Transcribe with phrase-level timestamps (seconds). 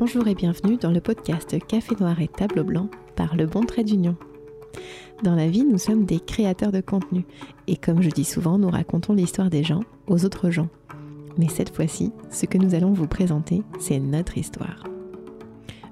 [0.00, 3.84] Bonjour et bienvenue dans le podcast Café Noir et Tableau Blanc par Le Bon Trait
[3.84, 4.16] d'Union.
[5.22, 7.26] Dans la vie, nous sommes des créateurs de contenu
[7.66, 10.70] et comme je dis souvent, nous racontons l'histoire des gens aux autres gens.
[11.36, 14.84] Mais cette fois-ci, ce que nous allons vous présenter, c'est notre histoire.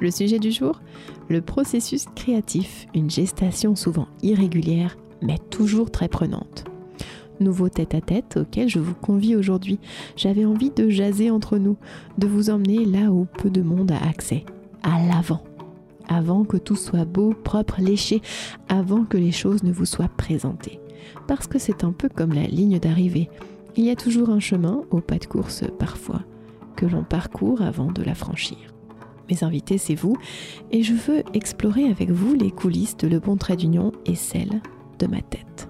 [0.00, 0.80] Le sujet du jour
[1.28, 6.69] Le processus créatif, une gestation souvent irrégulière, mais toujours très prenante.
[7.40, 9.78] Nouveau tête-à-tête auquel je vous convie aujourd'hui.
[10.14, 11.78] J'avais envie de jaser entre nous,
[12.18, 14.44] de vous emmener là où peu de monde a accès,
[14.82, 15.42] à l'avant.
[16.06, 18.20] Avant que tout soit beau, propre, léché,
[18.68, 20.80] avant que les choses ne vous soient présentées.
[21.26, 23.30] Parce que c'est un peu comme la ligne d'arrivée.
[23.74, 26.20] Il y a toujours un chemin, au pas de course parfois,
[26.76, 28.58] que l'on parcourt avant de la franchir.
[29.30, 30.16] Mes invités, c'est vous,
[30.72, 34.60] et je veux explorer avec vous les coulisses de Le Bon Trait d'Union et celles
[34.98, 35.69] de ma tête.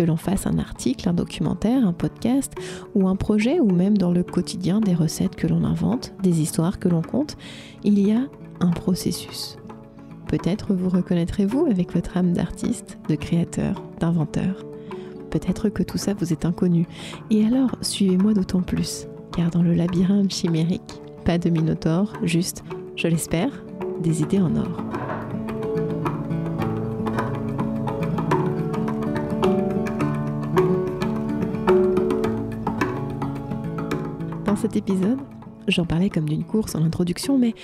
[0.00, 2.54] Que l'on fasse un article, un documentaire, un podcast
[2.94, 6.78] ou un projet, ou même dans le quotidien des recettes que l'on invente, des histoires
[6.78, 7.36] que l'on compte,
[7.84, 8.22] il y a
[8.60, 9.58] un processus.
[10.26, 14.64] Peut-être vous reconnaîtrez-vous avec votre âme d'artiste, de créateur, d'inventeur.
[15.28, 16.86] Peut-être que tout ça vous est inconnu.
[17.28, 22.64] Et alors, suivez-moi d'autant plus, car dans le labyrinthe chimérique, pas de minotaure, juste,
[22.96, 23.52] je l'espère,
[24.02, 24.82] des idées en or.
[34.60, 35.18] Cet épisode,
[35.68, 37.54] j'en parlais comme d'une course en introduction, mais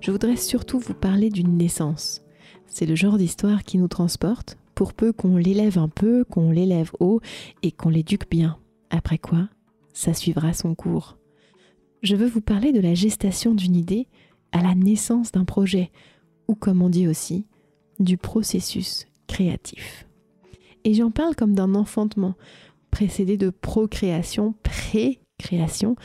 [0.00, 2.22] je voudrais surtout vous parler d'une naissance.
[2.66, 6.90] C'est le genre d'histoire qui nous transporte, pour peu qu'on l'élève un peu, qu'on l'élève
[6.98, 7.20] haut
[7.62, 8.58] et qu'on l'éduque bien.
[8.90, 9.48] Après quoi,
[9.92, 11.16] ça suivra son cours
[12.02, 14.06] je veux vous parler de la gestation d'une idée
[14.52, 15.90] à la naissance d'un projet,
[16.46, 17.46] ou comme on dit aussi,
[17.98, 20.06] du processus créatif.
[20.84, 22.34] Et j'en parle comme d'un enfantement,
[22.90, 25.96] précédé de procréation, pré-création,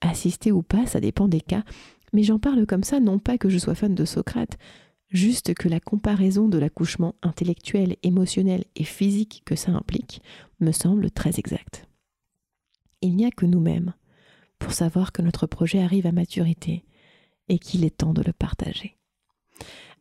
[0.00, 1.64] assisté ou pas, ça dépend des cas,
[2.12, 4.58] mais j'en parle comme ça non pas que je sois fan de Socrate,
[5.10, 10.22] juste que la comparaison de l'accouchement intellectuel, émotionnel et physique que ça implique
[10.60, 11.86] me semble très exacte.
[13.00, 13.94] Il n'y a que nous-mêmes,
[14.58, 16.84] pour savoir que notre projet arrive à maturité
[17.48, 18.96] et qu'il est temps de le partager.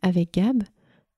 [0.02, 0.64] Avec Gab,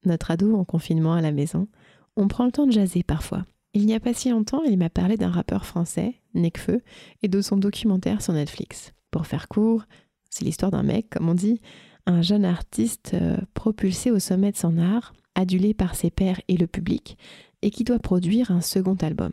[0.06, 1.68] notre ado en confinement à la maison,
[2.16, 3.46] on prend le temps de jaser parfois.
[3.74, 6.81] Il n'y a pas si longtemps, il m'a parlé d'un rappeur français, Nekfeu,
[7.22, 8.94] et de son documentaire sur Netflix.
[9.12, 9.84] Pour faire court,
[10.30, 11.62] c'est l'histoire d'un mec, comme on dit,
[12.06, 16.58] un jeune artiste euh, propulsé au sommet de son art, adulé par ses pairs et
[16.58, 17.18] le public,
[17.62, 19.31] et qui doit produire un second album.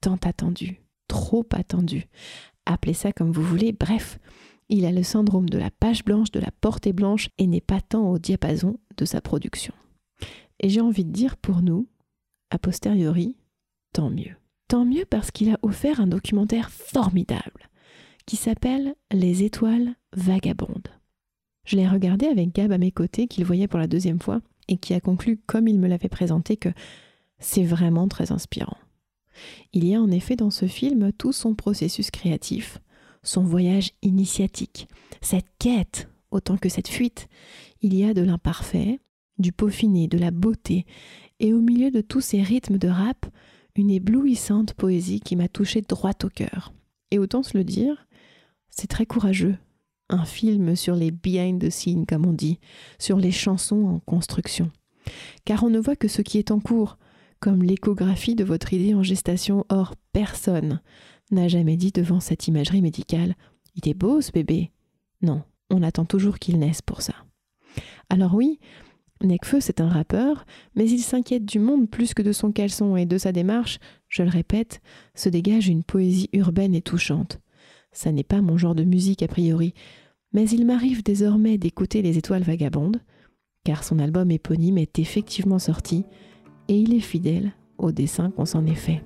[0.00, 2.06] Tant attendu, trop attendu,
[2.66, 4.18] appelez ça comme vous voulez, bref,
[4.68, 7.80] il a le syndrome de la page blanche, de la portée blanche et n'est pas
[7.80, 9.74] tant au diapason de sa production.
[10.60, 11.88] Et j'ai envie de dire pour nous,
[12.50, 13.36] a posteriori,
[13.92, 14.36] tant mieux.
[14.68, 17.68] Tant mieux parce qu'il a offert un documentaire formidable
[18.26, 20.88] qui s'appelle Les étoiles vagabondes.
[21.64, 24.76] Je l'ai regardé avec Gab à mes côtés, qu'il voyait pour la deuxième fois, et
[24.76, 26.70] qui a conclu, comme il me l'avait présenté, que
[27.38, 28.76] c'est vraiment très inspirant.
[29.72, 32.78] Il y a en effet dans ce film tout son processus créatif,
[33.22, 34.88] son voyage initiatique,
[35.20, 37.28] cette quête autant que cette fuite.
[37.80, 39.00] Il y a de l'imparfait,
[39.38, 40.86] du peaufiné, de la beauté,
[41.40, 43.26] et au milieu de tous ces rythmes de rap,
[43.74, 46.72] une éblouissante poésie qui m'a touché droit au cœur.
[47.10, 48.06] Et autant se le dire,
[48.68, 49.56] c'est très courageux.
[50.08, 52.58] Un film sur les behind the scenes, comme on dit,
[52.98, 54.70] sur les chansons en construction.
[55.44, 56.98] Car on ne voit que ce qui est en cours,
[57.42, 59.66] comme l'échographie de votre idée en gestation.
[59.68, 60.80] Or, personne
[61.32, 63.34] n'a jamais dit devant cette imagerie médicale
[63.74, 64.70] Il est beau ce bébé.
[65.22, 67.14] Non, on attend toujours qu'il naisse pour ça.
[68.08, 68.60] Alors oui,
[69.24, 70.44] Necfeu, c'est un rappeur,
[70.74, 73.78] mais il s'inquiète du monde plus que de son caleçon et de sa démarche,
[74.08, 74.80] je le répète,
[75.14, 77.40] se dégage une poésie urbaine et touchante.
[77.92, 79.74] Ça n'est pas mon genre de musique a priori,
[80.32, 83.00] mais il m'arrive désormais d'écouter les étoiles vagabondes,
[83.64, 86.04] car son album éponyme est effectivement sorti,
[86.68, 89.02] et il est fidèle au dessin qu'on s'en est fait.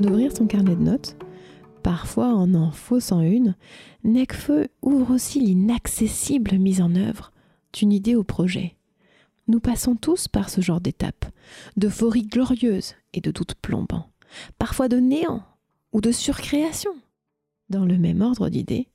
[0.00, 1.16] D'ouvrir son carnet de notes,
[1.82, 3.54] parfois en en faussant une,
[4.04, 7.32] Necfeu ouvre aussi l'inaccessible mise en œuvre
[7.72, 8.76] d'une idée au projet.
[9.46, 11.24] Nous passons tous par ce genre d'étape,
[11.76, 14.10] d'euphorie glorieuse et de doute plombant,
[14.58, 15.42] parfois de néant
[15.92, 16.92] ou de surcréation.
[17.70, 18.88] Dans le même ordre d'idées,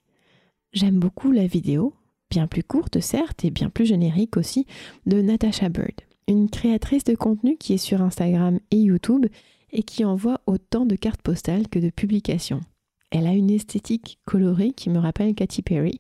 [0.74, 1.94] j'aime beaucoup la vidéo
[2.34, 4.66] bien plus courte certes et bien plus générique aussi,
[5.06, 9.28] de Natasha Bird, une créatrice de contenu qui est sur Instagram et YouTube
[9.72, 12.62] et qui envoie autant de cartes postales que de publications.
[13.14, 16.00] Elle a une esthétique colorée qui me rappelle Katy Perry,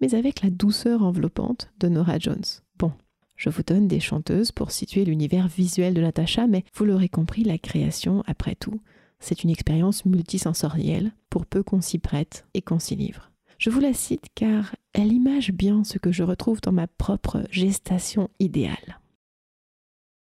[0.00, 2.42] mais avec la douceur enveloppante de Nora Jones.
[2.78, 2.90] Bon,
[3.36, 7.44] je vous donne des chanteuses pour situer l'univers visuel de Natasha, mais vous l'aurez compris,
[7.44, 8.80] la création, après tout,
[9.20, 13.30] C'est une expérience multisensorielle, pour peu qu'on s'y prête et qu'on s'y livre.
[13.58, 17.44] Je vous la cite car elle image bien ce que je retrouve dans ma propre
[17.50, 19.00] gestation idéale.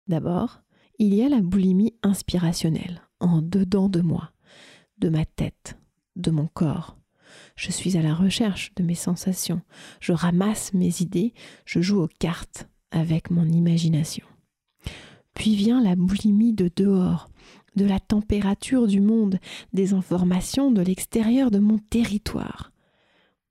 [0.07, 0.61] D'abord,
[0.99, 4.31] il y a la boulimie inspirationnelle, en dedans de moi,
[4.99, 5.77] de ma tête,
[6.19, 6.97] de mon corps.
[7.55, 9.61] Je suis à la recherche de mes sensations,
[9.99, 11.33] je ramasse mes idées,
[11.65, 14.25] je joue aux cartes avec mon imagination.
[15.33, 17.29] Puis vient la boulimie de dehors,
[17.75, 19.39] de la température du monde,
[19.73, 22.71] des informations de l'extérieur de mon territoire.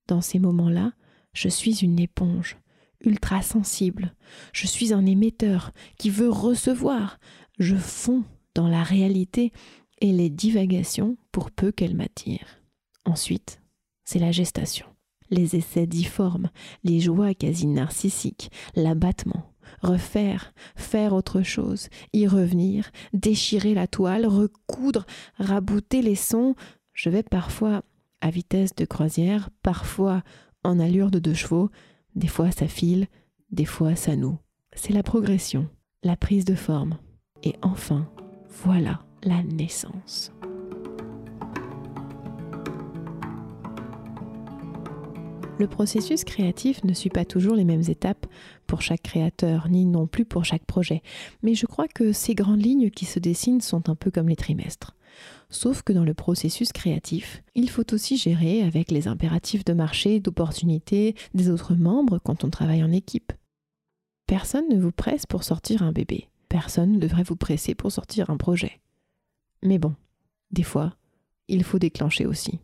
[0.07, 0.93] Dans ces moments-là,
[1.33, 2.57] je suis une éponge,
[3.05, 4.15] ultra sensible.
[4.53, 7.19] Je suis un émetteur qui veut recevoir.
[7.59, 8.25] Je fonds
[8.55, 9.53] dans la réalité
[10.01, 12.63] et les divagations pour peu qu'elles m'attirent.
[13.05, 13.61] Ensuite,
[14.05, 14.87] c'est la gestation.
[15.31, 16.51] Les essais difformes,
[16.85, 19.53] les joies quasi narcissiques, l'abattement,
[19.83, 25.05] refaire, faire autre chose, y revenir, déchirer la toile, recoudre,
[25.39, 26.55] rabouter les sons.
[26.95, 27.83] Je vais parfois
[28.21, 30.23] à vitesse de croisière, parfois
[30.65, 31.71] en allure de deux chevaux,
[32.15, 33.07] des fois ça file,
[33.51, 34.39] des fois ça noue.
[34.73, 35.69] C'est la progression,
[36.03, 36.99] la prise de forme.
[37.43, 38.11] Et enfin,
[38.65, 40.33] voilà la naissance.
[45.59, 48.27] Le processus créatif ne suit pas toujours les mêmes étapes
[48.69, 51.03] pour chaque créateur, ni non plus pour chaque projet,
[51.43, 54.37] mais je crois que ces grandes lignes qui se dessinent sont un peu comme les
[54.37, 54.95] trimestres.
[55.51, 60.21] Sauf que dans le processus créatif, il faut aussi gérer avec les impératifs de marché,
[60.21, 63.33] d'opportunité des autres membres quand on travaille en équipe.
[64.27, 66.29] Personne ne vous presse pour sortir un bébé.
[66.49, 68.81] Personne ne devrait vous presser pour sortir un projet.
[69.63, 69.95] Mais bon,
[70.51, 70.95] des fois,
[71.49, 72.61] il faut déclencher aussi.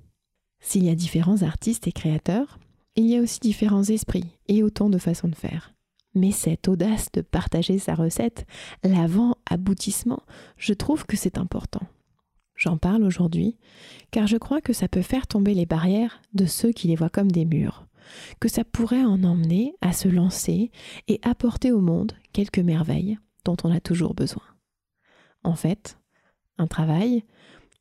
[0.61, 2.59] S'il y a différents artistes et créateurs,
[2.97, 5.75] il y a aussi différents esprits et autant de façons de faire.
[6.15, 8.47] Mais cette audace de partager sa recette,
[8.85, 10.23] l'avant-aboutissement,
[10.57, 11.83] je trouve que c'est important.
[12.57, 13.59] J'en parle aujourd'hui
[14.13, 17.11] car je crois que ça peut faire tomber les barrières de ceux qui les voient
[17.11, 17.87] comme des murs,
[18.41, 20.71] que ça pourrait en emmener à se lancer
[21.09, 24.45] et apporter au monde quelques merveilles dont on a toujours besoin.
[25.43, 25.99] En fait,
[26.59, 27.25] un travail,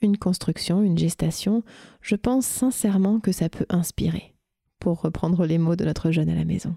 [0.01, 1.63] une construction, une gestation,
[2.01, 4.33] je pense sincèrement que ça peut inspirer,
[4.79, 6.75] pour reprendre les mots de notre jeune à la maison.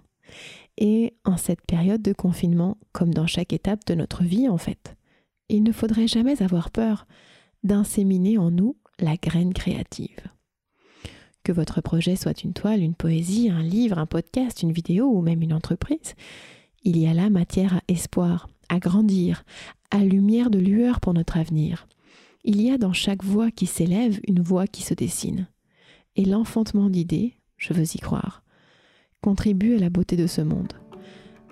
[0.78, 4.96] Et en cette période de confinement, comme dans chaque étape de notre vie en fait,
[5.48, 7.06] il ne faudrait jamais avoir peur
[7.62, 10.20] d'inséminer en nous la graine créative.
[11.44, 15.20] Que votre projet soit une toile, une poésie, un livre, un podcast, une vidéo ou
[15.20, 16.14] même une entreprise,
[16.82, 19.44] il y a là matière à espoir, à grandir,
[19.90, 21.86] à lumière de lueur pour notre avenir.
[22.44, 25.48] Il y a dans chaque voix qui s'élève une voix qui se dessine.
[26.14, 28.42] Et l'enfantement d'idées, je veux y croire,
[29.20, 30.72] contribue à la beauté de ce monde.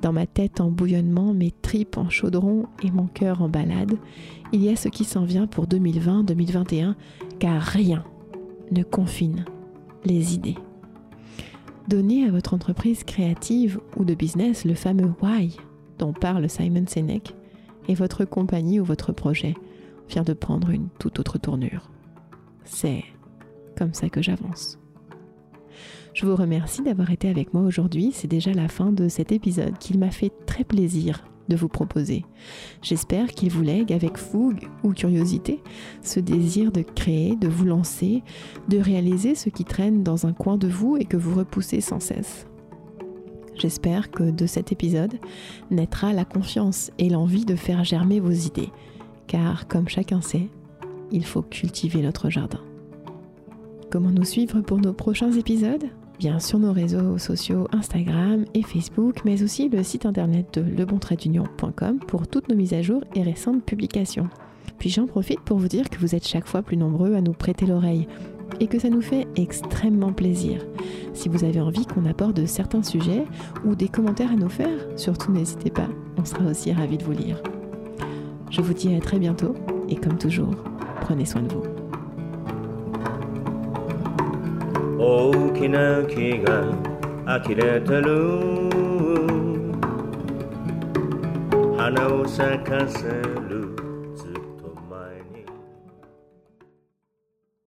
[0.02, 3.96] Dans ma tête en bouillonnement, mes tripes en chaudron et mon cœur en balade,
[4.52, 6.94] il y a ce qui s'en vient pour 2020-2021,
[7.38, 8.04] car rien
[8.70, 9.44] ne confine
[10.04, 10.56] les idées.
[11.88, 15.56] Donnez à votre entreprise créative ou de business le fameux why
[15.98, 17.34] dont parle Simon Sinek
[17.88, 19.54] et votre compagnie ou votre projet
[20.08, 21.90] vient de prendre une toute autre tournure.
[22.64, 23.04] C'est
[23.76, 24.78] comme ça que j'avance.
[26.12, 28.12] Je vous remercie d'avoir été avec moi aujourd'hui.
[28.12, 32.24] C'est déjà la fin de cet épisode qu'il m'a fait très plaisir de vous proposer.
[32.82, 35.60] J'espère qu'il vous lègue avec fougue ou curiosité
[36.02, 38.22] ce désir de créer, de vous lancer,
[38.68, 42.00] de réaliser ce qui traîne dans un coin de vous et que vous repoussez sans
[42.00, 42.46] cesse.
[43.56, 45.14] J'espère que de cet épisode
[45.70, 48.70] naîtra la confiance et l'envie de faire germer vos idées,
[49.26, 50.48] car comme chacun sait,
[51.12, 52.60] il faut cultiver notre jardin.
[53.90, 55.84] Comment nous suivre pour nos prochains épisodes?
[56.18, 61.98] Bien sur nos réseaux sociaux Instagram et Facebook, mais aussi le site internet de lebontraitunion.com
[62.06, 64.28] pour toutes nos mises à jour et récentes publications.
[64.78, 67.32] Puis j'en profite pour vous dire que vous êtes chaque fois plus nombreux à nous
[67.32, 68.06] prêter l'oreille
[68.59, 70.61] et que ça nous fait extrêmement plaisir.
[71.13, 73.25] Si vous avez envie qu'on aborde certains sujets
[73.65, 77.13] ou des commentaires à nous faire, surtout n'hésitez pas, on sera aussi ravis de vous
[77.13, 77.41] lire.
[78.49, 79.55] Je vous dis à très bientôt
[79.87, 80.55] et comme toujours,
[81.01, 81.63] prenez soin de vous.
[85.01, 86.65] 大きな木が
[87.25, 88.69] 呆れてる
[91.77, 93.07] 花を咲かせ
[93.47, 93.82] る